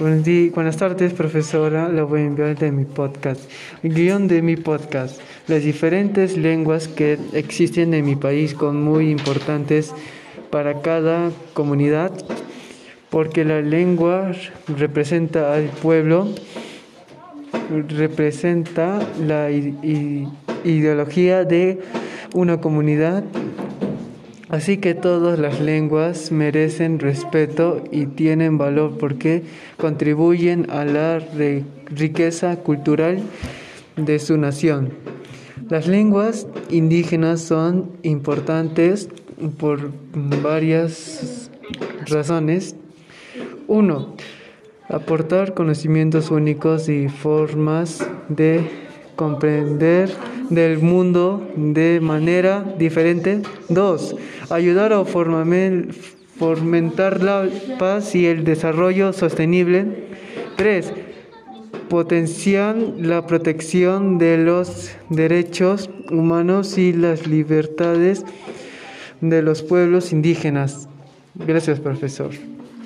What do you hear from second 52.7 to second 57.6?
diferente. Dos, ayudar a fomentar la